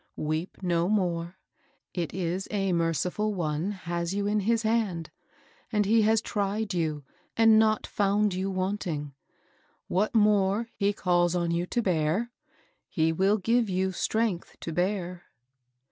Weep 0.17 0.63
no 0.63 0.89
more. 0.89 1.37
It 1.93 2.11
is 2.11 2.47
a 2.49 2.73
merciful 2.73 3.35
One 3.35 3.69
has 3.69 4.15
you 4.15 4.25
in 4.25 4.39
his 4.39 4.63
hand, 4.63 5.11
and 5.71 5.85
he 5.85 6.01
has 6.01 6.21
tried 6.23 6.73
you 6.73 7.03
and 7.37 7.59
not 7.59 7.85
found 7.85 8.33
you 8.33 8.49
wanting. 8.49 9.13
What 9.87 10.15
more 10.15 10.69
he 10.73 10.91
calls 10.91 11.35
on 11.35 11.51
you 11.51 11.67
to 11.67 11.83
bear, 11.83 12.31
he 12.89 13.11
will 13.13 13.37
give 13.37 13.69
you 13.69 13.91
strength 13.91 14.55
to 14.61 14.71
bear." 14.73 15.25